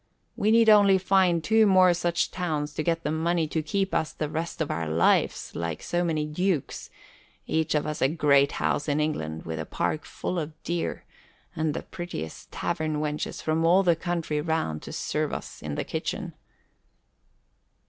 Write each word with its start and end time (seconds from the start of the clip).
We 0.35 0.49
need 0.49 0.67
only 0.67 0.97
find 0.97 1.43
two 1.43 1.67
more 1.67 1.93
such 1.93 2.31
towns 2.31 2.73
to 2.73 2.81
get 2.81 3.03
the 3.03 3.11
money 3.11 3.47
to 3.49 3.61
keep 3.61 3.93
us 3.93 4.11
the 4.11 4.29
rest 4.31 4.59
of 4.59 4.71
our 4.71 4.87
lives 4.87 5.51
like 5.53 5.83
so 5.83 6.03
many 6.03 6.25
dukes, 6.25 6.89
each 7.45 7.75
of 7.75 7.85
us 7.85 8.01
in 8.01 8.11
a 8.11 8.15
great 8.15 8.53
house 8.53 8.87
in 8.89 8.99
England, 8.99 9.43
with 9.45 9.59
a 9.59 9.65
park 9.67 10.03
full 10.05 10.39
of 10.39 10.59
deer, 10.63 11.05
and 11.55 11.75
the 11.75 11.83
prettiest 11.83 12.51
tavern 12.51 12.95
wenches 12.95 13.43
from 13.43 13.63
all 13.63 13.83
the 13.83 13.95
country 13.95 14.41
round 14.41 14.81
to 14.81 14.91
serve 14.91 15.31
us 15.33 15.61
in 15.61 15.75
the 15.75 15.83
kitchen." 15.85 16.33